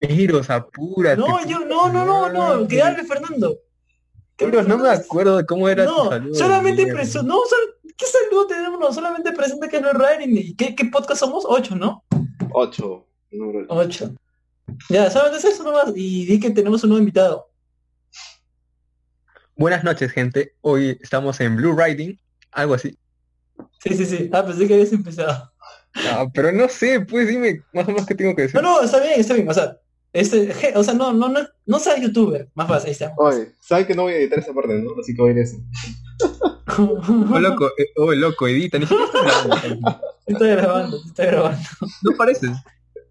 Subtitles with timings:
[0.00, 1.16] Eros, apúrate.
[1.20, 3.56] No, yo, no, no, no, no, que hable Fernando.
[4.38, 6.34] Eros, no me acuerdo de cómo era tu No, saludo.
[6.34, 8.78] solamente preso, no, sol- ¿qué saludo tenemos?
[8.78, 11.44] No, solamente presenta que no es Ryan y ¿qué, qué podcast somos?
[11.46, 12.04] Ocho, ¿no?
[12.52, 13.06] 8.
[13.32, 14.14] Número Ocho.
[14.88, 15.92] Ya, solamente es eso nomás.
[15.96, 17.50] Y di que tenemos un nuevo invitado.
[19.56, 20.54] Buenas noches, gente.
[20.60, 22.20] Hoy estamos en Blue Riding,
[22.52, 22.96] algo así.
[23.82, 24.30] Sí, sí, sí.
[24.32, 25.52] Ah, pensé que habías empezado.
[25.94, 28.54] Ah, pero no sé, pues dime más o menos qué tengo que decir.
[28.62, 29.48] No, no, está bien, está bien.
[29.48, 29.78] O sea,
[30.12, 32.48] este, je- o sea, no, no, no, no seas youtuber.
[32.54, 33.12] Más fácil, ahí está.
[33.16, 34.90] Oye, ¿saben que no voy a editar esa parte, no?
[35.00, 35.56] Así que voy a ir eso.
[36.80, 40.00] Oh, loco, eh, oh, loco, edita, ni siquiera grabando.
[40.26, 41.58] está grabando, está grabando.
[42.02, 42.50] No pareces.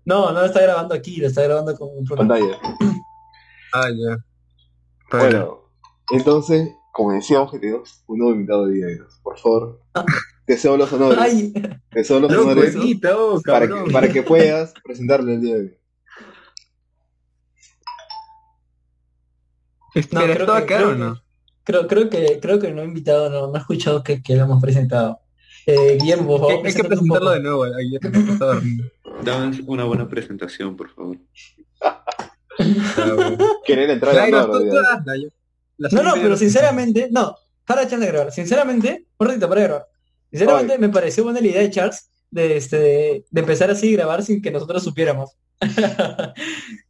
[0.05, 2.35] No, no lo está grabando aquí, lo está grabando con un programa.
[2.35, 2.57] Pantalla.
[3.73, 4.17] Ah, ya.
[5.11, 5.71] Pero- Bueno,
[6.11, 8.87] entonces, como decíamos que tenemos un nuevo invitado de día,
[9.21, 9.81] por favor,
[10.45, 11.17] deseo los honores.
[11.19, 11.53] Ay,
[11.91, 12.73] Deseo los honores
[13.13, 15.77] oh, para que, para que puedas presentarle el día de hoy.
[20.11, 21.21] No, creo ¿estaba que- o creo no?
[21.63, 24.43] creo, creo que, creo que no he invitado, no, no he escuchado que, que lo
[24.43, 25.19] hemos presentado.
[25.65, 27.65] Eh, Guillermo, por favor, Hay, que presentarlo de nuevo.
[27.65, 28.89] Está dormido.
[29.23, 31.17] Dame una buena presentación, por favor.
[33.65, 34.59] Querer entrar a Claro,
[35.77, 38.31] la No, no, pero sinceramente, no, para chance de grabar.
[38.31, 39.87] Sinceramente, un ratito para grabar.
[40.31, 40.79] Sinceramente, Oye.
[40.81, 44.23] me pareció buena la idea de Charles de, este, de, de empezar así a grabar
[44.23, 45.31] sin que nosotros supiéramos.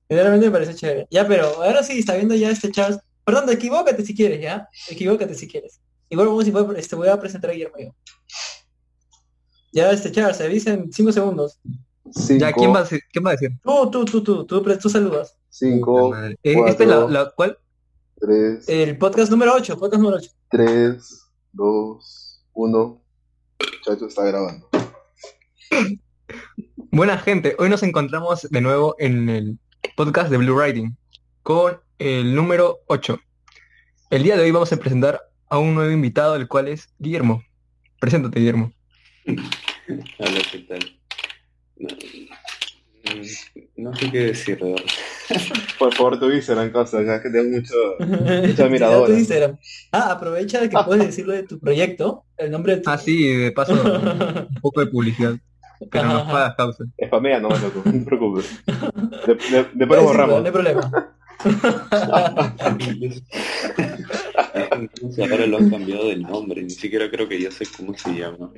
[0.10, 1.08] Sinceramente me pareció chévere.
[1.12, 3.00] Ya, pero ahora sí, está viendo ya este Charles.
[3.26, 4.70] Perdón, equivócate si quieres, ¿ya?
[4.90, 5.82] Equivócate si quieres.
[6.10, 7.96] Igual vamos, igual, este, voy a presentar a Guillermo yo.
[9.74, 11.60] Ya, este Charles, se avisa en 5 segundos.
[12.12, 13.02] Cinco, Ya, ¿quién va a decir?
[13.12, 13.52] ¿Quién va a decir?
[13.62, 15.38] Tú, tú, tú, tú, tú, tú, saludas.
[15.50, 16.16] Cinco.
[16.16, 17.10] Eh, ¿Esta es la, cuatro.
[17.10, 17.58] la cuál?
[18.20, 20.32] tres, El podcast número 8, podcast número 8.
[20.50, 23.02] tres, dos, uno.
[23.84, 24.70] Chacho está grabando.
[26.92, 29.60] Buena gente, hoy nos encontramos de nuevo en el
[29.96, 30.98] podcast de Blue Riding
[31.44, 33.20] con el número 8.
[34.10, 37.44] El día de hoy vamos a presentar a un nuevo invitado, el cual es Guillermo.
[38.00, 38.72] Preséntate, Guillermo.
[39.26, 40.80] Hola, ¿qué tal?
[41.78, 41.90] No,
[43.78, 44.86] no sé qué decir, de verdad.
[45.80, 47.74] Por favor, tu Instagram, cosa, ya que tengo mucho.
[48.48, 49.14] Mucha admiradora.
[49.14, 49.58] Instagram.
[49.92, 52.90] Ah, aprovecha de que puedes decirlo de tu proyecto, el nombre de tu...
[52.90, 55.36] Ah, sí, de paso, un poco de publicidad.
[55.92, 56.32] Pero Ajá, nos ajá.
[56.32, 56.84] paga causa.
[57.06, 58.64] Spamea nomás, loco, no te preocupes.
[59.28, 60.40] De- de- Después lo borramos.
[60.40, 61.14] No hay problema.
[64.82, 68.12] Incluso ahora lo han cambiado de nombre, ni siquiera creo que yo sé cómo se
[68.12, 68.50] llama.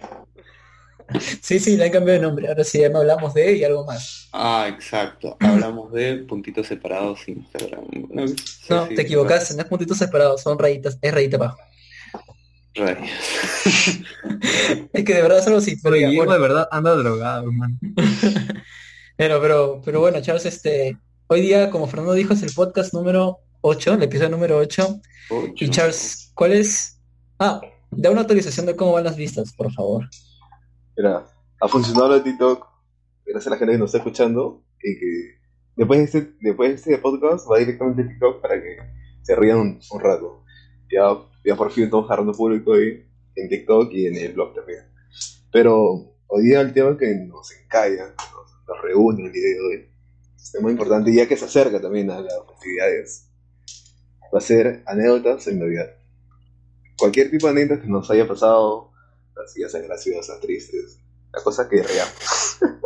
[1.41, 2.47] Sí, sí, le han cambiado de nombre.
[2.47, 4.29] Ahora sí, ya me hablamos de y algo más.
[4.31, 5.35] Ah, exacto.
[5.39, 7.81] Hablamos de puntitos separados Instagram.
[8.11, 8.35] No, sé
[8.69, 11.57] No, si- te equivocaste, no es puntitos separados, son rayitas, es rayita abajo.
[12.75, 13.09] Rayos.
[14.93, 16.33] Es que de verdad solo sí, Pero ya, bueno.
[16.33, 17.75] de verdad anda drogado, hermano.
[19.19, 20.97] pero, pero, pero bueno, Charles, este,
[21.27, 25.01] hoy día, como Fernando dijo, es el podcast número 8, el episodio número 8.
[25.29, 25.53] Ocho.
[25.57, 27.01] Y Charles, ¿cuál es?
[27.37, 27.59] Ah,
[27.91, 30.07] da una actualización de cómo van las vistas, por favor.
[30.95, 31.25] Mira,
[31.59, 32.65] ha funcionado el TikTok.
[33.25, 34.63] Gracias a la gente que nos está escuchando.
[34.81, 35.39] Y que
[35.75, 38.77] después de este, después de este podcast va directamente a TikTok para que
[39.23, 40.45] se rían un, un rato.
[40.89, 41.09] Ya,
[41.43, 44.85] ya por fin estamos agarrando público ahí en TikTok y en el blog también.
[45.51, 49.89] Pero hoy día el tema que nos encalla, nos, nos reúne el día de hoy,
[50.35, 53.29] es muy importante ya que se acerca también a las festividades.
[54.33, 55.89] Va a ser anécdotas en Navidad.
[56.97, 58.91] Cualquier tipo de anécdotas que nos haya pasado,
[59.43, 60.99] así ya sean graciosas, tristes,
[61.33, 62.57] la cosa que reamos.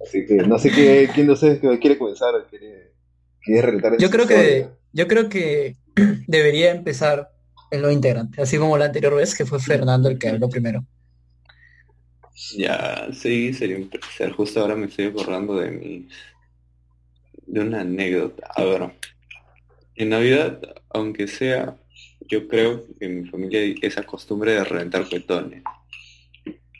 [0.00, 2.92] Así que no sé qué, quién ustedes que quiere comenzar, quiere,
[3.42, 4.78] quiere relatar Yo creo que, historia.
[4.92, 5.76] yo creo que
[6.28, 7.32] debería empezar
[7.72, 10.86] el nuevo integrante, así como la anterior vez que fue Fernando el que habló primero.
[12.56, 14.32] Ya, sí, sería empezar.
[14.32, 16.08] Justo ahora me estoy acordando de mi
[17.46, 18.46] de una anécdota.
[18.54, 18.92] A ver,
[19.96, 20.60] en Navidad,
[20.90, 21.76] aunque sea,
[22.28, 25.62] yo creo que en mi familia hay esa costumbre de reventar cuetones.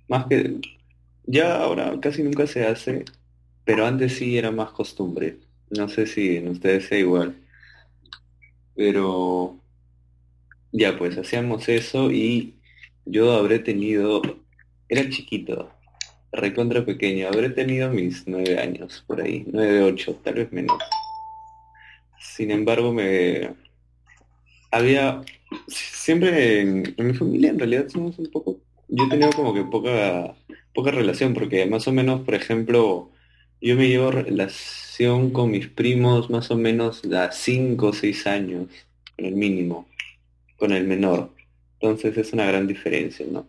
[0.09, 0.61] Más que
[1.25, 3.05] ya ahora casi nunca se hace,
[3.65, 5.39] pero antes sí era más costumbre.
[5.71, 7.37] No sé si en ustedes sea igual.
[8.75, 9.61] Pero
[10.73, 12.55] ya pues hacíamos eso y
[13.05, 14.23] yo habré tenido
[14.89, 15.71] era chiquito,
[16.33, 20.79] recontra pequeño, habré tenido mis nueve años por ahí, nueve, ocho, tal vez menos.
[22.21, 23.55] Sin embargo, me
[24.71, 25.23] había
[25.67, 29.65] siempre en, en mi familia en realidad somos un poco, yo he tenido como que
[29.65, 30.35] poca,
[30.75, 33.11] poca relación, porque más o menos, por ejemplo,
[33.61, 38.69] yo me llevo relación con mis primos más o menos a cinco o seis años,
[39.17, 39.89] en el mínimo,
[40.57, 41.33] con el menor.
[41.81, 43.47] Entonces es una gran diferencia, ¿no?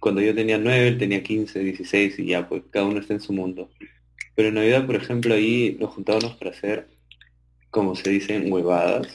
[0.00, 3.20] Cuando yo tenía 9, él tenía 15, 16 y ya, pues cada uno está en
[3.20, 3.70] su mundo.
[4.34, 6.88] Pero en Navidad, por ejemplo, ahí nos juntábamos para hacer,
[7.70, 9.08] como se dicen, huevadas.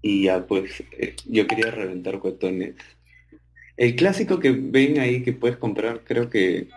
[0.00, 2.76] Y ya, pues, eh, yo quería reventar cuetones.
[3.76, 6.68] El clásico que ven ahí que puedes comprar, creo que,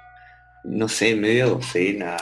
[0.64, 2.18] no sé, media docena,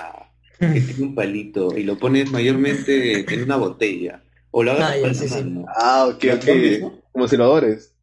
[0.59, 4.21] que tiene un palito y lo pones mayormente en una botella.
[4.51, 5.63] O lo agarras Ah, sí, sí.
[5.75, 6.45] Ah, ok, ¿Lo ok.
[6.45, 7.01] comes, no?
[7.11, 7.93] Como silbadores.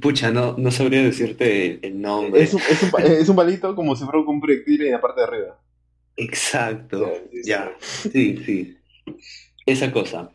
[0.00, 2.42] Pucha, no, no sabría decirte el, nombre.
[2.42, 5.00] Es un, es, un, pa- es un palito como si fuera un proyectil en la
[5.00, 5.58] parte de arriba.
[6.16, 7.12] Exacto.
[7.32, 7.40] sí.
[7.44, 8.76] Ya, sí, sí.
[9.66, 10.30] Esa cosa.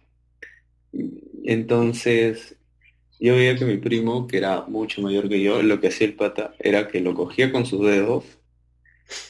[1.43, 2.55] Entonces,
[3.19, 6.13] yo veía que mi primo, que era mucho mayor que yo, lo que hacía el
[6.15, 8.25] pata era que lo cogía con sus dedos,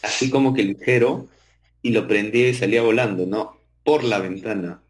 [0.02, 1.28] así como que ligero,
[1.82, 3.58] y lo prendía y salía volando, ¿no?
[3.84, 4.82] Por la ventana.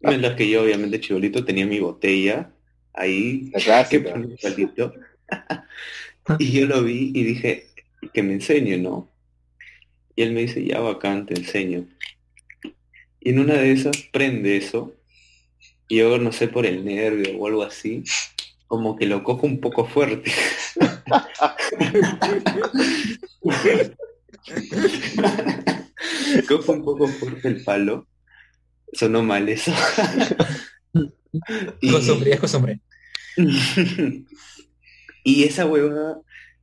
[0.00, 2.50] Mientras que yo, obviamente, chibolito, tenía mi botella
[2.94, 3.52] ahí,
[3.90, 4.94] que palito.
[6.38, 7.66] y yo lo vi y dije,
[8.12, 9.08] que me enseñe, ¿no?
[10.14, 11.86] Y él me dice, ya bacán, te enseño.
[13.20, 14.94] Y en una de esas prende eso,
[15.88, 18.02] y yo no sé por el nervio o algo así,
[18.66, 20.32] como que lo cojo un poco fuerte.
[26.48, 28.06] cojo un poco fuerte el palo.
[28.92, 29.72] Sonó mal eso.
[31.80, 32.80] Y- Costumbre, es costumbre.
[35.24, 36.18] y esa hueva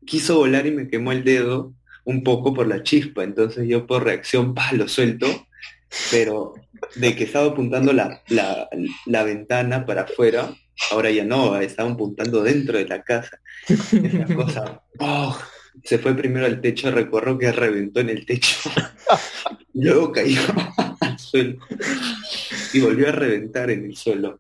[0.06, 1.74] quiso volar y me quemó el dedo
[2.04, 3.24] un poco por la chispa.
[3.24, 5.28] Entonces yo por reacción, pa, lo suelto.
[6.12, 6.54] Pero
[6.96, 8.70] de que estaba apuntando la, la,
[9.08, 10.54] la ventana para afuera,
[10.92, 13.40] ahora ya no, estaba apuntando dentro de la casa.
[13.68, 15.38] Esa cosa, ¡oh!
[15.84, 18.56] se fue primero al techo, recuerdo que reventó en el techo.
[19.74, 20.42] Luego cayó
[21.00, 21.58] al suelo
[22.74, 24.40] y volvió a reventar en el suelo.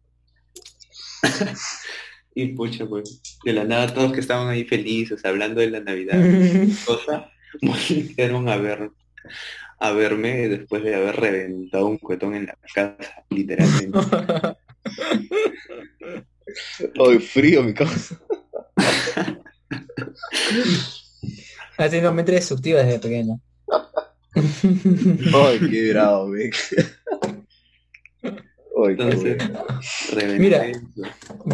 [2.36, 6.19] y pucha, pues, de la nada todos que estaban ahí felices, hablando de la Navidad,
[6.86, 7.31] cosa,
[7.62, 8.92] volvieron a ver
[9.81, 13.98] a verme después de haber reventado un cuetón en la casa, literalmente.
[17.00, 18.19] Ay, frío, mi cosa.
[21.77, 23.39] Ha tenido mente destructiva desde pequeño.
[24.36, 26.50] Ay, qué bravo, me.
[29.07, 29.38] Entonces,
[30.39, 30.66] Mira.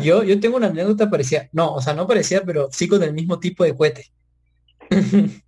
[0.01, 1.49] Yo, yo tengo una anécdota parecida.
[1.51, 4.05] No, o sea, no parecida, pero sí con el mismo tipo de cohete.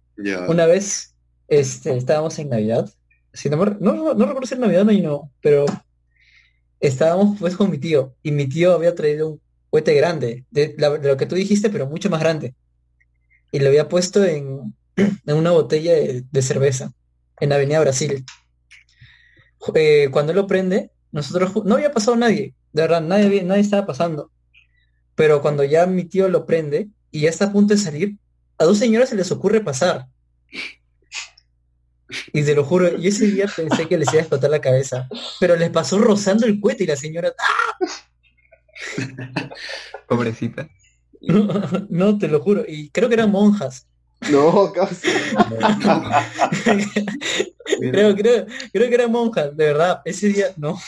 [0.49, 1.15] Una vez
[1.47, 2.89] este, estábamos en Navidad.
[3.33, 5.65] Si no, no, no, no recuerdo si era Navidad o no, pero
[6.79, 8.15] estábamos pues con mi tío.
[8.23, 11.69] Y mi tío había traído un cohete grande, de, la- de lo que tú dijiste,
[11.69, 12.55] pero mucho más grande.
[13.51, 16.91] Y lo había puesto en, en una botella de, de cerveza,
[17.39, 18.25] en Avenida Brasil.
[19.75, 23.85] Eh, cuando él lo prende, nosotros no había pasado nadie, de verdad, nadie, nadie estaba
[23.85, 24.31] pasando.
[25.15, 28.17] Pero cuando ya mi tío lo prende y ya está a punto de salir,
[28.57, 30.07] a dos señoras se les ocurre pasar.
[32.33, 35.09] Y te lo juro, yo ese día pensé que les iba a explotar la cabeza,
[35.39, 37.33] pero les pasó rozando el cohete y la señora,
[40.07, 40.69] Pobrecita.
[41.29, 41.85] ¡ah!
[41.89, 43.87] no, te lo juro, y creo que eran monjas.
[44.31, 45.07] No, casi.
[47.79, 50.79] Creo, creo, creo que eran monjas, de verdad, ese día, no.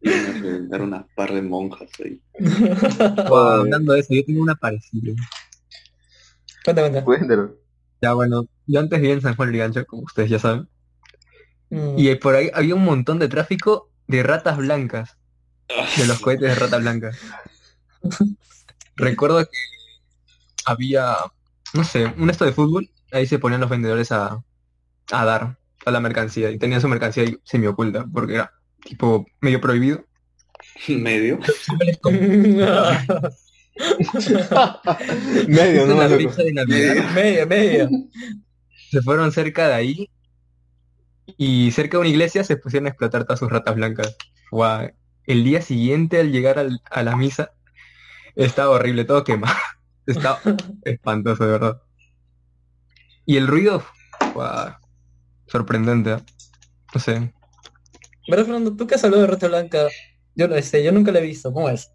[0.00, 2.20] Iban a reventar una par de monjas ahí.
[3.30, 5.12] Hablando de eso, yo tengo una parecida.
[6.64, 7.04] Cuenta, cuenta.
[7.04, 7.56] Cuéntalo.
[8.00, 10.68] Ya bueno, yo antes vivía en San Juan del Gancho, como ustedes ya saben.
[11.70, 11.94] Mm.
[11.98, 15.16] Y por ahí había un montón de tráfico de ratas blancas,
[15.96, 17.12] de los cohetes de rata blanca.
[18.96, 19.58] Recuerdo que
[20.64, 21.16] había,
[21.76, 24.42] no sé, un esto de fútbol, ahí se ponían los vendedores a,
[25.12, 28.52] a dar a la mercancía y tenían su mercancía ahí semioculta, porque era
[28.84, 30.04] tipo medio prohibido.
[30.88, 31.38] Medio.
[35.48, 37.88] Medio, no Navidad, media, media.
[38.90, 40.10] se fueron cerca de ahí
[41.36, 44.16] y cerca de una iglesia se pusieron a explotar todas sus ratas blancas.
[44.50, 44.90] Guau.
[45.26, 47.52] El día siguiente al llegar al- a la misa
[48.36, 49.56] estaba horrible, todo quemado.
[50.06, 50.40] Estaba
[50.84, 51.82] espantoso, de verdad.
[53.26, 53.82] Y el ruido,
[55.46, 56.12] sorprendente.
[56.12, 56.18] ¿eh?
[56.94, 57.34] No sé.
[58.28, 58.76] ¿Verdad, Fernando?
[58.76, 59.88] ¿Tú que has hablado de Rata Blanca?
[60.34, 61.90] Yo, no sé, yo nunca la he visto, ¿cómo es?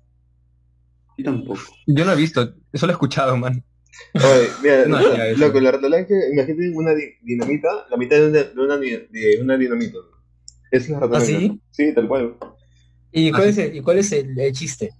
[1.17, 1.61] Yo tampoco.
[1.87, 3.63] Yo no he visto, solo he escuchado, man.
[4.13, 5.13] Oye, mira, No eso.
[5.37, 9.07] loco, la rata blanca, imagínate una di- dinamita, la mitad de una, de una, di-
[9.09, 9.97] de una dinamita.
[10.71, 11.39] Esa es la rata ¿Ah, blanca.
[11.39, 11.61] sí?
[11.71, 12.37] Sí, tal cual.
[13.11, 14.91] ¿Y cuál Ah, es el, y cuál es el, el chiste?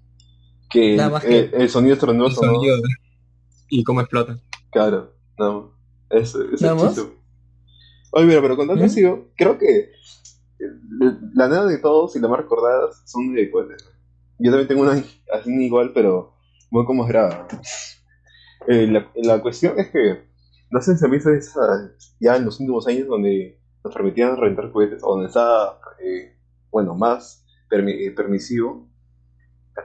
[0.72, 2.62] Que, eh, el sonido El estornudoso, ¿no?
[3.70, 4.38] y cómo explota.
[4.72, 5.74] Claro, no.
[6.10, 7.00] Eso, eso ¿Nada es.
[8.12, 8.86] Oye, mira, pero con tanto ¿Mm?
[8.86, 9.02] así,
[9.38, 10.66] creo que eh,
[11.34, 13.86] la nada de todos y las más recordadas son de cohetes.
[14.40, 14.94] Yo también tengo una
[15.34, 16.34] así igual, pero
[16.70, 17.46] muy como grave.
[18.68, 20.26] Eh, la, la cuestión es que
[20.70, 21.62] no sé si se me hizo esa,
[22.20, 26.38] ya en los últimos años donde nos permitían rentar cohetes, o donde estaba, eh,
[26.72, 28.88] bueno, más permi- eh, permisivo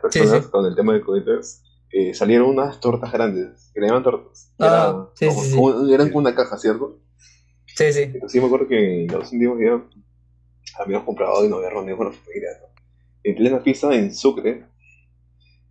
[0.03, 0.51] las Sí, personas sí.
[0.51, 4.53] con el tema de cohetes, eh, salieron unas tortas grandes, que le llaman tortas.
[4.59, 5.57] Ah, eran sí, como- sí, sí.
[5.57, 7.01] como- eran como una caja, ¿cierto?
[7.67, 8.03] Sí, sí.
[8.03, 9.81] Entonces sí me acuerdo que los últimos días
[10.79, 12.49] habíamos comprado y nos habíamos reunido con la familia.
[12.61, 12.67] ¿no?
[13.23, 14.67] En plena fiesta en Sucre,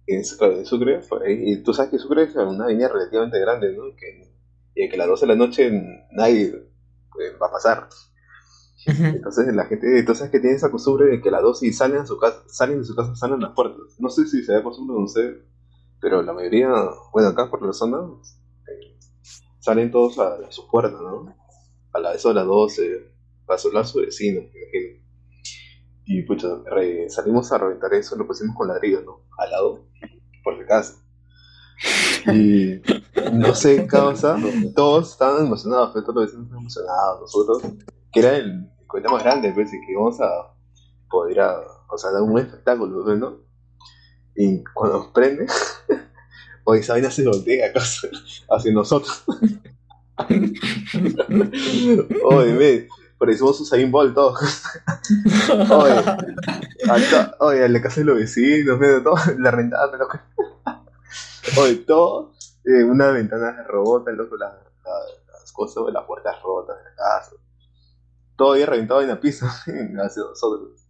[0.07, 3.73] en, en Sucre, fue ahí, y tú sabes que Sucre es una avenida relativamente grande,
[3.75, 3.83] ¿no?
[3.95, 4.33] Que,
[4.75, 5.71] y que a las 12 de la noche
[6.11, 6.51] nadie
[7.11, 7.87] pues, va a pasar.
[8.85, 12.05] Entonces la gente, sabes que tiene esa costumbre de que las 12 y salen, a
[12.05, 13.95] su casa, salen de su casa, salen las puertas.
[13.99, 15.43] No sé si se da costumbre con ustedes,
[15.99, 16.69] pero la mayoría,
[17.11, 17.97] bueno, acá por la zona,
[18.67, 18.97] eh,
[19.59, 21.35] salen todos a, a su puerta, ¿no?
[21.93, 23.11] A la, eso a las 12,
[23.45, 25.05] para saludar a su vecino, me imagino.
[26.05, 26.47] Y pucha,
[27.07, 29.23] salimos a reventar eso, lo pusimos con ladrillo, ¿no?
[29.39, 29.87] Al lado,
[30.43, 31.01] por si acaso.
[32.31, 32.81] Y
[33.33, 34.37] no sé, causa,
[34.75, 37.73] todos estaban emocionados, pero todos los vecinos estaban emocionados, nosotros,
[38.11, 40.53] que era el cohete más grande, pues, y que íbamos a
[41.09, 43.37] poder, a, o sea, dar un buen espectáculo, pues, ¿no?
[44.35, 45.47] Y cuando nos prende,
[46.65, 48.07] oye, esa vaina se voltea cosa,
[48.49, 49.23] hacia nosotros.
[52.23, 52.87] Oye, ve,
[53.17, 54.39] parecimos Usain Bolt todos.
[55.69, 56.01] Oye,
[57.39, 60.07] oye, a la casa de los vecinos, ve, todo, la rentada, pero...
[61.61, 62.31] Oye, todo,
[62.65, 64.47] eh, una ventana rota, loco, la-
[64.83, 67.31] la- las cosas, las puertas rotas de la casa.
[68.37, 70.87] Todo había reventado en la pista, hacia nosotros.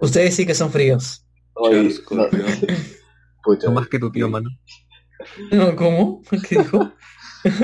[0.00, 1.26] Ustedes sí que son fríos.
[1.54, 2.26] Oye, no,
[3.64, 4.50] No más que tu tío, mano.
[5.50, 6.22] No, ¿Cómo?
[6.48, 6.78] ¿Qué dijo?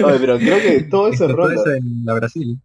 [0.05, 1.61] Oye, pero creo que todo eso es todo ronda.
[1.61, 2.61] eso en la Brasil.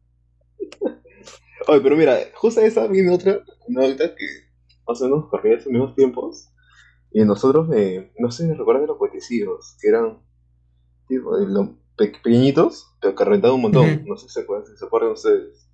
[1.68, 4.26] Oye, pero mira, justo esa viene otra, una ahorita que
[4.88, 6.50] más o menos corría esos mismos tiempos.
[7.12, 10.22] Y nosotros, eh, no sé, recuerdan de los cohetecillos, que eran
[11.08, 14.04] tipo, de los pe- pequeñitos, pero que rentaban un montón.
[14.06, 15.68] No sé si se acuerdan, si se acuerdan ustedes.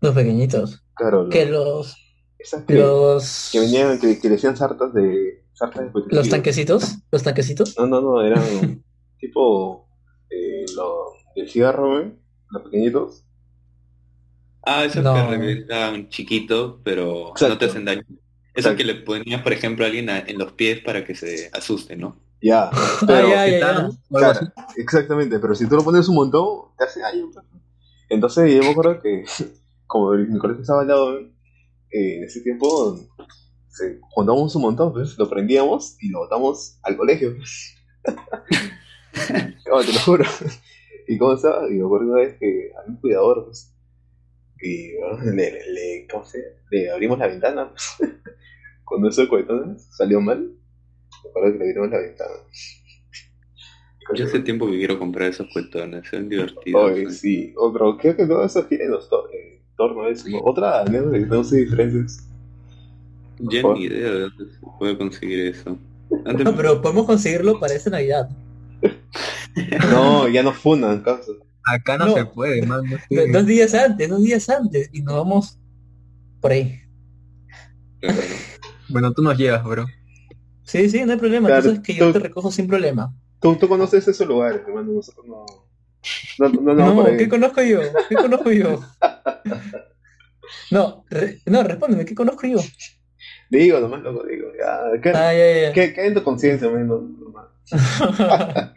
[0.00, 0.82] Los pequeñitos.
[0.94, 1.96] Claro, Que los...
[2.38, 3.48] esas que, Los...
[3.52, 5.44] que venían, que, que decían sartas de.
[5.54, 6.02] sartas de.
[6.08, 6.96] Los tanquecitos.
[7.10, 7.76] Los tanquecitos.
[7.78, 8.84] No, no, no, eran
[9.18, 9.88] tipo.
[10.30, 12.12] Eh, lo, el cigarro, ¿eh?
[12.50, 13.24] Los pequeñitos.
[14.62, 15.14] Ah, esos No.
[15.14, 18.02] que reventan chiquito, pero no te hacen daño.
[18.08, 18.76] Eso Exacto.
[18.78, 21.94] que le ponías, por ejemplo, a alguien a- en los pies para que se asuste,
[21.94, 22.16] ¿no?
[22.42, 22.70] Ya,
[23.06, 23.28] pero.
[23.28, 23.88] ya, ya.
[24.10, 24.40] Claro,
[24.76, 27.30] exactamente, pero si tú lo pones un montón, te hace daño.
[27.32, 27.44] pues.
[28.08, 29.24] Entonces yo me acuerdo que,
[29.86, 32.98] como mi colegio estaba al lado, eh, en ese tiempo
[33.68, 37.34] se, juntábamos un montón, pues, lo prendíamos y lo botamos al colegio.
[39.68, 40.24] No, te lo juro.
[41.08, 41.68] ¿Y cómo estaba?
[41.70, 43.74] Y me acuerdo una vez que había un cuidador, pues,
[44.60, 46.56] y bueno, le, le, le- ¿cómo se llama?
[46.70, 47.70] le abrimos la ventana.
[47.70, 48.10] pues.
[48.84, 50.52] Cuando esos cohetones salió mal,
[51.26, 52.34] me acuerdo que le abrimos la ventana.
[54.14, 56.82] Yo hace tiempo que quiero comprar esos cuetones, son divertidos.
[56.92, 57.10] Oye, ¿no?
[57.10, 60.28] sí, oh, pero creo que todo eso tiene los to- en torno a eso.
[60.28, 60.38] ¿no?
[60.44, 62.28] Otra anécdota que tenemos de diferentes.
[63.38, 65.76] Ya ni idea de dónde se puede conseguir eso.
[66.24, 68.28] Antes No, pero podemos conseguirlo para esta Navidad.
[69.90, 71.32] No, ya nos funan, caso.
[71.64, 72.14] Acá no, No.
[72.14, 72.82] se puede, man.
[72.84, 73.26] no sé.
[73.26, 74.90] Do- Dos días antes, dos días antes.
[74.92, 75.58] Y nos vamos
[76.42, 76.78] por ahí.
[78.00, 78.20] Claro.
[78.90, 79.86] Bueno, tú nos llevas, bro.
[80.66, 81.48] Sí, sí, no hay problema.
[81.48, 83.14] Claro, Tú sabes que yo te recojo sin problema.
[83.40, 84.92] Tú, tú conoces esos lugares, hermano.
[84.92, 85.46] Nosotros no.
[86.38, 87.16] No, no, no, No.
[87.16, 87.80] ¿qué conozco yo?
[88.08, 88.80] ¿Qué conozco yo?
[90.70, 92.58] No, re- no, respóndeme, ¿qué conozco yo?
[93.50, 94.48] Digo, nomás loco, digo.
[94.58, 97.70] Ya, ¿qué, Ah, ya, ya, qué, qué en tu conciencia, ya.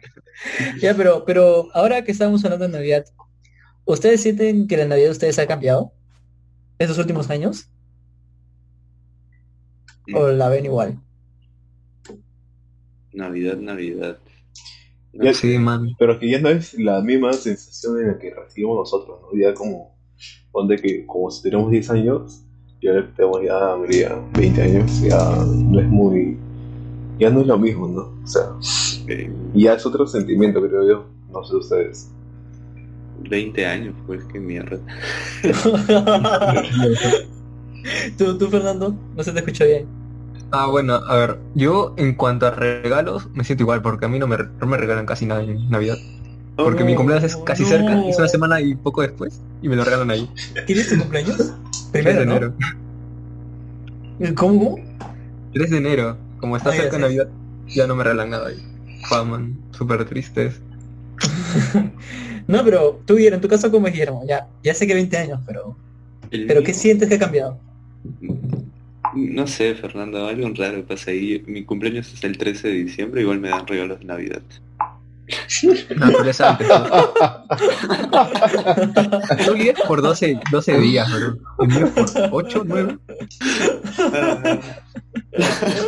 [0.80, 3.04] Ya, pero, pero ahora que estamos hablando de Navidad,
[3.84, 5.92] ¿ustedes sienten que la Navidad de ustedes ha cambiado
[6.78, 7.68] estos últimos años?
[10.14, 10.98] ¿O la ven igual?
[13.12, 14.18] Navidad, Navidad.
[15.12, 15.88] Ya- Sí, man.
[15.98, 19.38] Pero que ya no es la misma sensación en la que recibimos nosotros, ¿no?
[19.38, 19.96] Ya como,
[20.52, 22.42] donde que como si tuviéramos 10 años,
[22.80, 26.36] y ahora que tenemos ya, diría, 20 años, ya no es muy,
[27.18, 28.22] ya no es lo mismo, ¿no?
[28.22, 32.08] O sea, sé, ya es otro sentimiento, creo yo, no sé ustedes.
[33.28, 34.78] 20 años, pues qué mierda.
[38.16, 39.86] ¿Tú, tú, Fernando, no se te escucha bien.
[40.52, 44.18] Ah, bueno, a ver, yo en cuanto a regalos me siento igual porque a mí
[44.18, 45.96] no me, no me regalan casi nada en Navidad.
[46.56, 47.68] Porque mi cumpleaños es casi no.
[47.70, 50.28] cerca, es una semana y poco después, y me lo regalan ahí.
[50.66, 51.36] ¿Tienes tu cumpleaños?
[51.92, 52.36] 3 Primero, de ¿no?
[52.36, 52.54] enero.
[54.36, 54.76] ¿Cómo?
[55.54, 57.02] 3 de enero, como está Ah, cerca sé.
[57.02, 57.28] Navidad,
[57.68, 58.56] ya no me regalan nada ahí.
[59.08, 60.60] Fua, man, súper tristes.
[62.48, 64.24] No, pero tú, Guillermo, en tu caso, ¿cómo es, Guillermo?
[64.26, 65.76] Ya, ya sé que 20 años, pero,
[66.32, 67.58] El pero mío- ¿qué sientes que ha cambiado?
[69.14, 71.42] No sé, Fernando, algo raro pasa ahí.
[71.46, 74.42] Mi cumpleaños es el 13 de diciembre, igual me dan regalos de Navidad.
[75.96, 76.66] No, pero es antes.
[79.46, 79.54] ¿no?
[79.54, 81.38] Líder por 12, 12 días, bro.
[81.60, 82.98] El mío por 8, 9.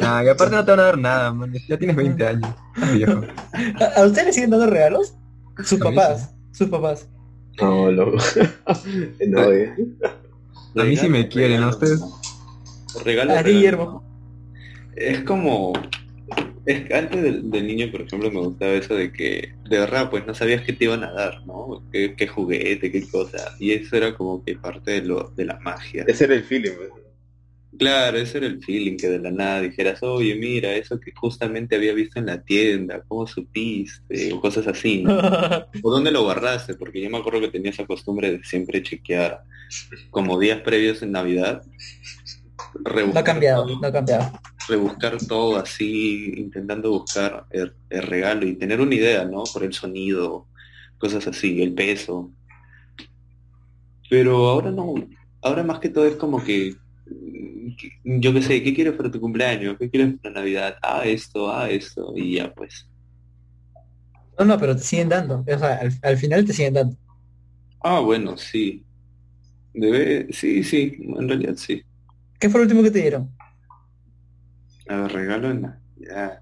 [0.01, 1.53] Nah, y aparte no te van a dar nada, man.
[1.69, 2.51] Ya tienes 20 años.
[2.93, 3.23] Viejo.
[3.81, 5.15] ¿A, a ustedes les siguen dando regalos?
[5.65, 6.35] Sus A papás.
[6.53, 7.09] Sus papás.
[7.61, 8.19] No, loco.
[9.29, 9.75] No, eh.
[10.77, 11.69] A mí sí me quieren, ¿no?
[11.71, 12.01] Ustedes.
[13.05, 13.59] Regalo, A ti, regalo.
[13.59, 14.05] Guillermo.
[14.97, 15.73] Es como...
[16.65, 20.11] Es que antes del, del niño, por ejemplo, me gustaba eso de que, de verdad,
[20.11, 21.83] pues no sabías qué te iban a dar, ¿no?
[21.93, 23.57] Qué, qué juguete, qué cosa.
[23.59, 26.05] Y eso era como que parte de, lo, de la magia.
[26.07, 27.03] Ese era el feeling, pues.
[27.79, 31.75] Claro, ese era el feeling, que de la nada dijeras, oye, mira, eso que justamente
[31.75, 34.33] había visto en la tienda, ¿cómo supiste?
[34.33, 35.17] O cosas así, ¿no?
[35.83, 36.75] ¿O dónde lo guardaste?
[36.75, 39.43] Porque yo me acuerdo que tenía esa costumbre de siempre chequear
[40.11, 41.63] como días previos en Navidad.
[43.13, 44.33] No ha rebuscar cambiado, todo, no ha cambiado.
[44.69, 49.45] rebuscar todo así, intentando buscar el, el regalo y tener una idea, ¿no?
[49.53, 50.49] Por el sonido,
[50.99, 52.33] cosas así, el peso.
[54.09, 54.95] Pero ahora no,
[55.43, 56.75] ahora más que todo es como que,
[57.79, 59.77] que- yo qué sé, ¿qué quieres para tu cumpleaños?
[59.79, 60.77] ¿Qué quieres para Navidad?
[60.83, 62.89] Ah, esto, ah, esto, y ya pues.
[64.39, 65.41] No, no, pero te siguen dando.
[65.47, 66.97] O sea, al, al final te siguen dando.
[67.81, 68.87] Ah, bueno, sí.
[69.75, 71.83] Debe, sí, sí, en realidad sí.
[72.43, 73.31] ¿Qué fue lo último que te dieron?
[74.89, 76.41] A ver, regalo en Navidad.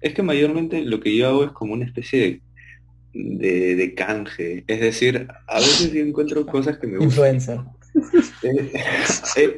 [0.00, 2.40] Es que mayormente lo que yo hago es como una especie
[3.12, 4.64] de, de, de canje.
[4.66, 7.34] Es decir, a veces yo encuentro cosas que me gustan.
[7.34, 7.60] Influencer.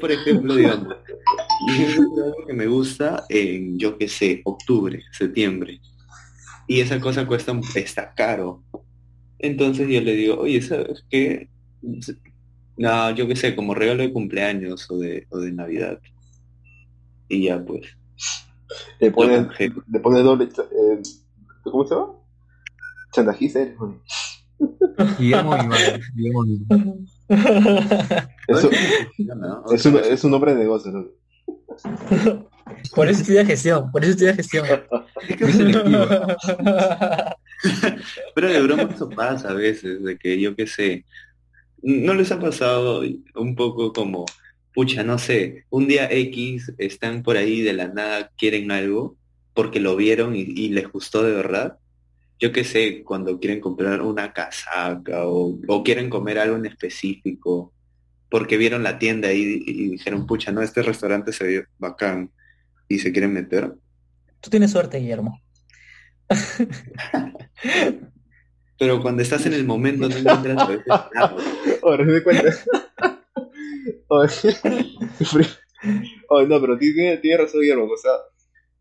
[0.00, 0.96] Por ejemplo, digamos,
[1.96, 5.80] algo que me gusta en, yo qué sé, octubre, septiembre.
[6.66, 8.64] Y esa cosa cuesta, está caro.
[9.38, 11.48] Entonces yo le digo, oye, ¿sabes qué?
[12.76, 16.00] No, yo qué sé, como regalo de cumpleaños o de, o de Navidad.
[17.28, 17.97] Y ya pues.
[19.00, 19.47] Le pone,
[19.93, 20.45] le pone doble.
[20.47, 21.02] eh,
[21.62, 22.12] ¿Cómo se llama?
[23.12, 24.00] Chantajista eres, man.
[25.19, 26.00] Guillermo madre.
[26.14, 26.95] Guillermo madre.
[28.49, 28.71] Es, un-
[29.40, 29.64] ¿no?
[29.73, 31.04] es, un, es un hombre de negocio, ¿no?
[32.95, 34.65] por eso estudia gestión, por eso estudia gestión.
[35.28, 36.06] Es que es selectivo.
[38.34, 41.04] Pero de broma eso pasa a veces, de que yo qué sé,
[41.84, 43.02] ¿no les ha pasado
[43.34, 44.25] un poco como,
[44.73, 49.16] pucha, no sé, un día X están por ahí de la nada, quieren algo,
[49.52, 51.78] porque lo vieron y, y les gustó de verdad?
[52.40, 57.73] Yo qué sé, cuando quieren comprar una casaca o, o quieren comer algo en específico,
[58.30, 62.30] porque vieron la tienda ahí y, y dijeron, pucha, no, este restaurante se ve bacán
[62.88, 63.75] y se quieren meter.
[64.40, 65.40] Tú tienes suerte, Guillermo.
[68.84, 70.82] Pero cuando estás en el momento no encuentras nada.
[71.82, 72.50] Ahora doy cuenta.
[76.28, 78.12] Oye, no, pero tiene, tiene razón Guillermo, o sea,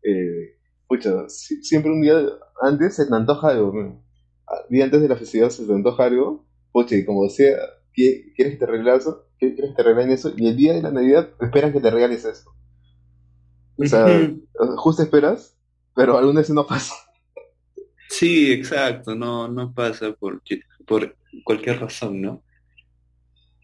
[0.02, 0.56] eh,
[0.88, 2.18] pucha, si- siempre un día
[2.62, 4.02] antes se te antoja algo.
[4.46, 7.56] Ah, día antes de la festividad se te antoja algo, pucha, y como sea,
[7.94, 10.82] qui- quieres que te regalen eso, quieres que te regalen eso, y el día de
[10.82, 12.54] la Navidad esperan que te regales eso.
[13.78, 14.06] O sea,
[14.76, 15.56] justo esperas,
[15.94, 16.94] pero alguna vez no pasa.
[18.18, 20.40] Sí, exacto, no, no pasa por,
[20.86, 22.42] por cualquier razón, ¿no?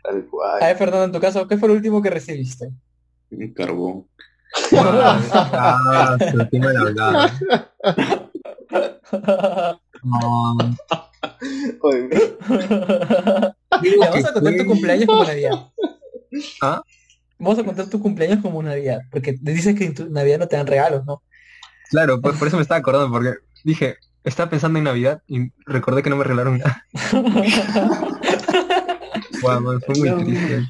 [0.03, 0.63] Tal cual.
[0.63, 2.71] A ver, Fernando, en tu caso, ¿qué fue lo último que recibiste?
[3.31, 4.07] Un carbón.
[4.73, 6.17] Ah.
[10.03, 10.57] No.
[13.83, 15.53] Ya, vamos a contar tu cumpleaños como Navidad.
[16.63, 16.83] ¿Ah?
[17.39, 20.57] Vamos a contar tu cumpleaños como Navidad, porque dices que en tu Navidad no te
[20.57, 21.23] dan regalos, ¿no?
[21.91, 23.35] Claro, pues por eso me estaba acordando, porque
[23.65, 26.85] dije, estaba pensando en Navidad y recordé que no me regalaron nada.
[29.42, 30.68] Guau, man, fue muy triste.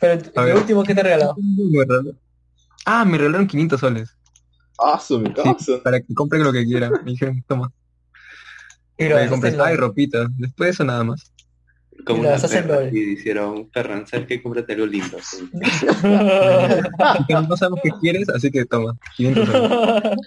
[0.00, 0.50] Pero A ver.
[0.52, 1.36] el último que te regalaron-
[2.84, 4.16] Ah, me regalaron 500 soles.
[4.78, 5.82] ah, su mi casa.
[5.82, 6.92] Para que compren lo que quieran.
[7.04, 7.72] Me dijeron, toma.
[8.96, 10.26] Y lo Para que ay, ropita.
[10.36, 11.32] Después de eso nada más.
[12.04, 14.42] Como una perra y dijeron, Ferran, ¿sabes qué?
[14.42, 15.18] Cómprate algo lindo.
[17.28, 18.96] Que no sabemos qué quieres, así que toma.
[19.16, 19.70] 500 soles.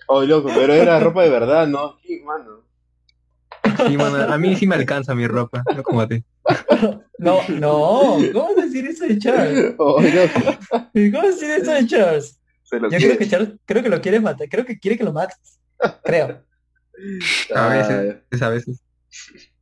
[0.07, 1.97] Oh, loco, pero era ropa de verdad, ¿no?
[2.05, 2.61] Sí, mano.
[3.87, 6.23] Sí, mano, a mí sí me alcanza mi ropa, no como a ti.
[7.17, 9.75] No, no, ¿cómo vas a decir eso de Charles?
[9.77, 10.57] Oh, loco.
[10.69, 12.39] ¿Cómo vas a decir eso de Charles?
[12.63, 13.05] Se lo Yo quiere.
[13.05, 15.59] creo que Charles, creo que lo quieres matar, creo que quiere que lo mates.
[16.03, 16.43] Creo.
[17.55, 18.81] A Ah, veces, a veces.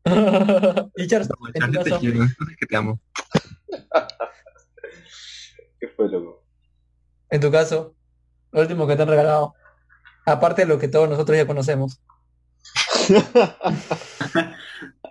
[0.99, 1.99] No, en tu caso,
[2.59, 2.99] que te amo.
[5.79, 6.43] ¿Qué fue, loco?
[7.31, 7.95] en tu caso,
[8.51, 9.53] lo último que te han regalado,
[10.25, 12.01] aparte de lo que todos nosotros ya conocemos.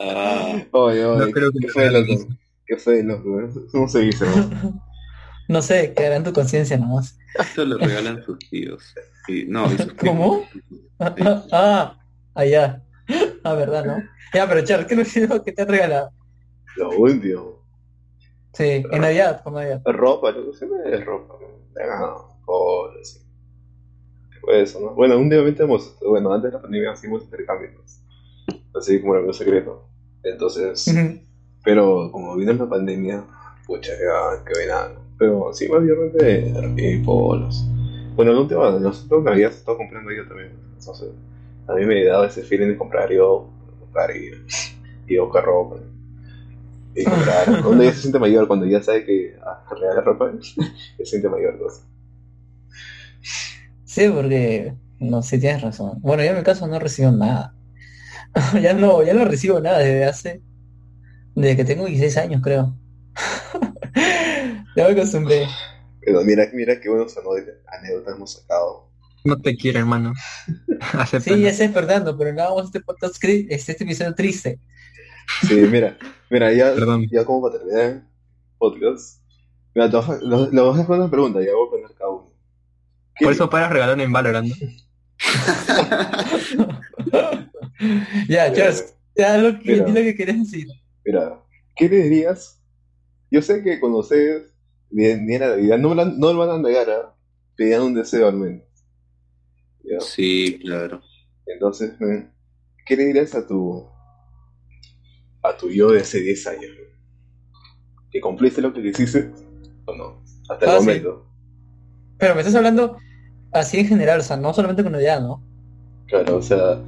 [0.01, 2.29] Ah, Oye, oye, No creo que ¿qué me fue, loco?
[2.65, 3.41] ¿Qué fue, loco?
[3.73, 4.81] ¿Cómo se dice, no?
[5.49, 7.19] No sé, quedará en tu conciencia nomás.
[7.35, 8.95] esto lo regalan sus tíos.
[9.27, 10.45] Y, no, y sus ¿Cómo?
[10.53, 10.61] Sí.
[11.51, 11.99] Ah,
[12.35, 12.83] allá.
[13.45, 14.03] Ah, verdad, ¿no?
[14.35, 16.11] Ya, pero Charles, ¿qué es lo último que te ha regalado?
[16.77, 17.65] Lo último.
[18.53, 19.81] Sí, en Navidad, por Navidad.
[19.85, 21.35] Ropa, lo que se me es ropa.
[21.41, 23.21] No, polo, sí.
[24.43, 24.95] Pues eso, ¿no?
[24.95, 28.01] Bueno, últimamente hemos, bueno, antes de la pandemia hacíamos intercambios.
[28.75, 29.89] Así como era un secreto.
[30.23, 30.93] Entonces,
[31.65, 33.25] pero como vino la pandemia,
[33.67, 34.93] pucha, ya, que nada.
[35.19, 37.65] Pero sí, mayormente eh, polos.
[38.15, 40.53] Bueno, la última, los últimos que había estado comprando yo también.
[40.79, 41.11] Entonces,
[41.69, 44.31] a mí me daba ese feeling de comprar yo, comprar y,
[45.07, 45.77] y buscar ropa.
[46.95, 47.63] Y comprar.
[47.63, 50.33] Cuando ya se siente mayor, cuando ya sabe que ah, regala ropa,
[50.97, 51.55] se siente mayor.
[51.55, 51.85] Entonces.
[53.85, 56.01] Sí, porque no sé, tienes razón.
[56.01, 57.55] Bueno, yo en mi caso no recibo nada.
[58.63, 60.43] ya no, ya no recibo nada desde hace,
[61.35, 62.75] desde que tengo 16 años, creo.
[64.77, 65.47] ya me acostumbré.
[66.01, 68.89] Pero mira, mira qué buenos anécdotas hemos sacado.
[69.25, 70.15] No te quiero, hermano.
[71.21, 74.59] Sí, ya sé, Fernando, pero no hagamos este podcast, cri- este, este episodio triste.
[75.47, 75.97] Sí, mira,
[76.31, 76.75] mira, ya,
[77.11, 78.03] ya como para terminar el
[78.59, 79.21] podcast.
[79.75, 81.97] Mira, te voy a- lo, lo voy a hacer una pregunta, ya voy a poner
[81.97, 82.31] cada uno.
[83.17, 84.49] ¿Qué Por eso para regalar en Valorant.
[84.49, 84.55] ¿no?
[88.29, 89.85] ya, Charles, ya lo que, Mira.
[89.85, 90.67] di lo que querías decir.
[91.05, 91.41] Mira,
[91.77, 92.61] ¿qué le dirías?
[93.31, 94.53] Yo sé que cuando ustedes
[94.91, 97.15] vienen a Navidad, no, no lo van a negar, ¿ah?
[97.57, 98.63] pedían un deseo al menos.
[99.91, 100.01] ¿Ya?
[100.01, 101.01] Sí, claro.
[101.47, 102.33] Entonces, men,
[102.87, 103.87] ¿qué le dirías a tu
[105.43, 106.71] a tu yo de hace 10 años?
[108.11, 109.31] ¿Que cumpliste lo que quisiste
[109.87, 110.23] o no?
[110.49, 110.87] Hasta el Ah, sí.
[110.87, 111.27] momento.
[112.19, 112.97] Pero me estás hablando
[113.53, 115.43] así en general, o sea, no solamente con Navidad, ¿no?
[116.07, 116.83] Claro, o sea,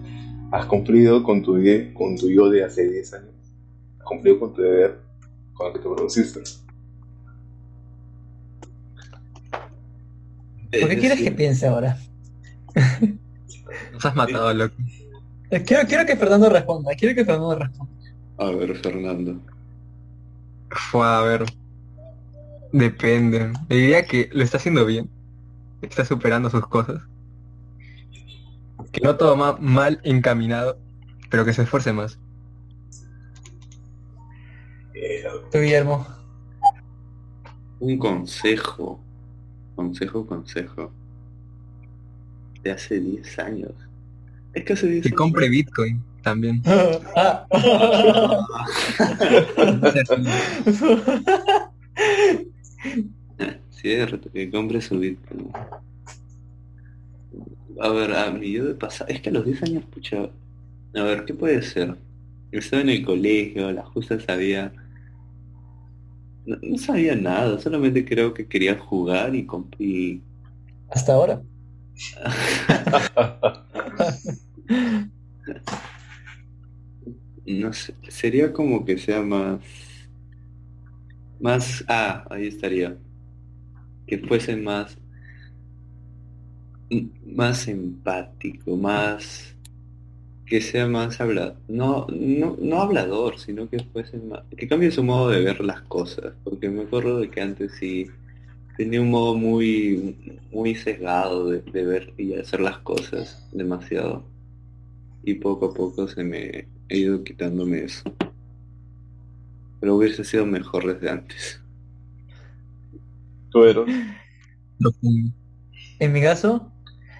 [0.53, 1.55] has cumplido con tu,
[1.95, 3.35] con tu yo de hace 10 años.
[3.99, 4.99] Has cumplido con tu deber
[5.55, 6.41] con el que te produciste.
[10.81, 11.99] ¿Por qué quieres que piense ahora?
[13.93, 14.75] Nos has matado, loco.
[15.51, 17.93] Eh, Quiero, quiero que Fernando responda, quiero que Fernando responda.
[18.39, 19.41] A ver, Fernando.
[20.71, 21.45] Fue a ver.
[22.73, 23.53] Depende.
[23.69, 25.11] Le diría que lo está haciendo bien.
[25.83, 27.03] Está superando sus cosas.
[28.93, 30.79] Que no todo va mal encaminado,
[31.31, 32.19] pero que se esfuerce más.
[35.51, 36.07] Tú, Guillermo.
[37.81, 39.01] Un consejo.
[39.75, 40.93] Consejo, consejo.
[42.63, 43.73] De hace 10 años.
[44.53, 46.61] Es que hace 10 Que compre Bitcoin también.
[47.17, 47.47] ah.
[53.71, 55.51] Cierto, que compre su Bitcoin.
[57.81, 60.29] A ver, a mí yo de pasar, es que a los 10 años, pucha,
[60.95, 61.97] a ver, ¿qué puede ser?
[62.53, 64.73] Estaba en el colegio, la justa sabía,
[66.45, 69.47] no, no sabía nada, solamente creo que quería jugar y,
[69.79, 70.21] y
[70.91, 71.41] Hasta ahora.
[77.47, 79.61] No sé, sería como que sea más,
[81.41, 82.97] más, ah, ahí estaría,
[84.07, 84.97] que fuese más,
[87.27, 89.55] más empático, más,
[90.47, 93.79] que sea más hablador, no, no, no hablador, sino que
[94.29, 97.73] más, que cambie su modo de ver las cosas, porque me acuerdo de que antes
[97.79, 98.11] sí
[98.81, 104.25] tenía un modo muy, muy sesgado de, de ver y hacer las cosas demasiado
[105.23, 108.03] y poco a poco se me he ido quitándome eso.
[109.81, 111.61] Pero hubiese sido mejor desde antes.
[113.51, 113.85] Tú eres.
[115.99, 116.73] En mi caso,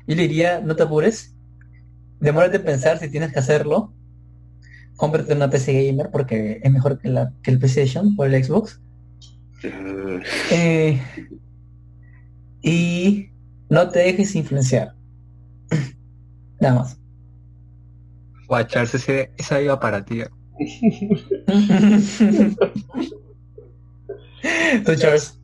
[0.07, 1.35] yo le diría, no te apures.
[2.21, 3.93] Demórate en pensar si tienes que hacerlo.
[4.97, 8.81] Cómprate una PC gamer porque es mejor que, la, que el PlayStation o el Xbox.
[9.63, 10.21] Eh,
[10.51, 10.99] Eh,
[12.63, 13.31] y
[13.69, 14.95] no te dejes influenciar.
[16.61, 16.99] Nada más.
[18.47, 20.23] Guacharse, ese, esa iba para ti.
[24.85, 25.39] Tú, Charles.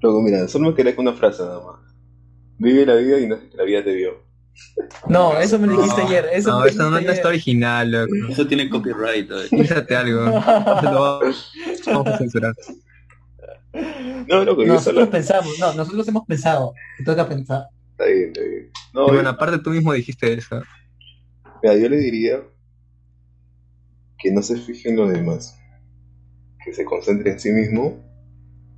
[0.00, 1.80] Luego, mira, solo me quedé con una frase nada más.
[2.58, 4.24] Vive la vida y no que la vida te vio.
[5.08, 6.28] No, eso me lo dijiste ayer.
[6.32, 8.12] Eso no, me eso no, está original, loco.
[8.30, 9.30] Eso tiene copyright.
[9.50, 10.24] Piénsate algo.
[10.82, 11.20] Lo
[11.86, 12.54] Vamos a censurar.
[14.28, 15.10] No, loco, yo Nosotros solo.
[15.10, 16.72] pensamos, no, nosotros hemos pensado.
[16.98, 17.66] Te toca pensar.
[17.92, 18.70] Está bien, está bien.
[18.92, 20.62] No, yo- bueno, aparte tú mismo dijiste eso.
[21.62, 22.40] Mira, yo le diría
[24.18, 25.56] que no se fije en los demás,
[26.64, 28.02] que se concentre en sí mismo,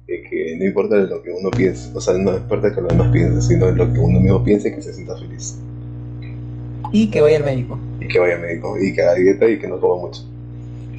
[0.07, 3.11] y que no importa lo que uno piense, o sea, no importa que los demás
[3.13, 5.59] piensen, sino en lo que uno mismo piense y que se sienta feliz.
[6.93, 7.79] Y que vaya al médico.
[8.01, 10.23] Y que vaya al médico, y que haga dieta y que no coma mucho.
[10.23, 10.98] Yo diría eso, loco.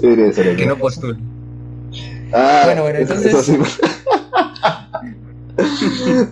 [0.00, 1.18] Que no postule.
[2.32, 3.82] Ah, Bueno, bueno, eso- entonces- eso sí.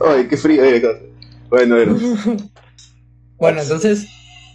[0.07, 0.65] Ay, qué frío.
[0.65, 1.13] eh.
[1.49, 1.97] Bueno, bueno.
[3.39, 4.07] Bueno, entonces,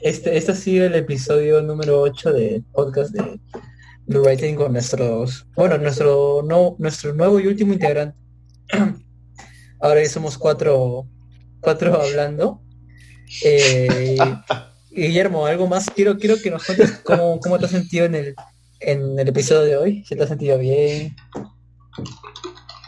[0.02, 3.39] este, este ha sido el episodio número 8 del podcast de
[4.08, 8.17] Blue Writing con nuestros, bueno, nuestro no, nuestro nuevo y último integrante.
[9.80, 11.08] Ahora ya somos cuatro,
[11.60, 12.62] cuatro hablando.
[13.43, 14.17] Eh,
[14.91, 15.89] Guillermo, algo más.
[15.89, 18.36] Quiero, quiero que nos cuentes cómo, cómo te has sentido en el,
[18.80, 20.04] en el episodio de hoy.
[20.06, 21.15] Si te has sentido bien.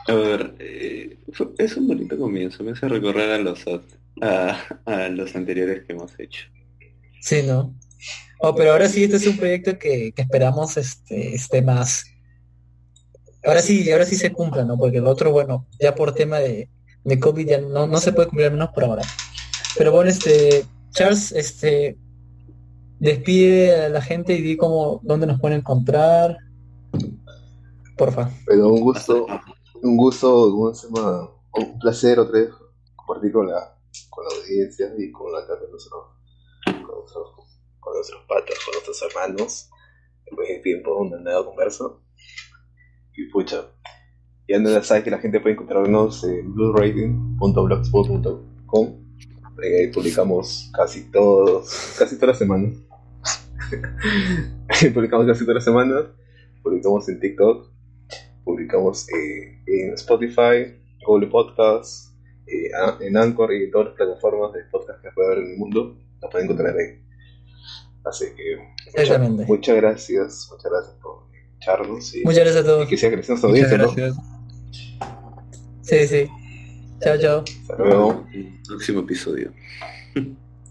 [0.07, 3.63] A ver, eh, fue- es un bonito comienzo, me hace recorrer a los
[4.21, 6.45] a, a los anteriores que hemos hecho.
[7.21, 7.73] Sí, ¿no?
[8.39, 12.05] Oh, pero ahora sí, este es un proyecto que, que esperamos este, esté más.
[13.45, 14.77] Ahora sí, ahora sí se cumpla, ¿no?
[14.77, 16.67] Porque el otro, bueno, ya por tema de,
[17.05, 19.03] de COVID ya no, no se puede cumplir, al menos por ahora.
[19.77, 21.97] Pero bueno, este, Charles, este,
[22.99, 26.37] despide a la gente y di cómo, dónde nos pueden encontrar.
[27.97, 28.29] Porfa.
[28.45, 29.25] Pero un gusto,
[29.81, 30.51] un gusto.
[30.51, 32.49] Un placer otra vez
[32.95, 33.77] compartir con la,
[34.09, 36.03] con la audiencia y con la casa de nuestros,
[36.65, 37.35] con nuestros,
[37.79, 39.69] con nuestros patas, con nuestros hermanos.
[40.25, 41.85] Después de tiempo, una nueva conversa.
[43.15, 43.67] Y pucha,
[44.47, 49.02] ya no sabes que la gente puede encontrarnos en bluerating.blogspot.com.
[49.63, 52.73] Ahí publicamos casi todos, casi todas las semanas.
[54.93, 56.05] publicamos casi todas las semanas.
[56.61, 57.73] Publicamos en TikTok
[58.43, 62.13] publicamos eh, en Spotify, Google Podcasts,
[62.47, 65.57] eh, en Anchor y en todas las plataformas de podcast que puede haber en el
[65.57, 67.01] mundo, las pueden encontrar ahí.
[68.05, 68.57] Así que
[69.47, 72.87] muchas, gracias, muchas gracias por escucharnos y, Muchas gracias a y todos.
[72.89, 74.15] que siga creciendo.
[75.81, 76.29] Sí, sí.
[77.03, 77.43] Chao, chao.
[77.61, 78.25] Hasta luego.
[78.67, 79.51] Próximo episodio.